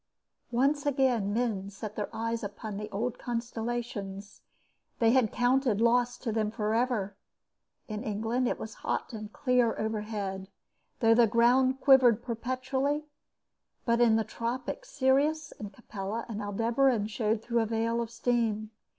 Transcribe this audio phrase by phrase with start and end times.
[0.49, 4.41] Once again men set their eyes upon the old constellations
[4.97, 7.15] they had counted lost to them forever.
[7.87, 10.49] In England it was hot and clear overhead,
[11.01, 13.05] though the ground quivered perpetually,
[13.85, 18.71] but in the tropics, Sirius and Capella and Aldebaran showed through a veil of steam.